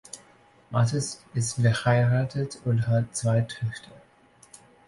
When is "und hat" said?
2.65-3.15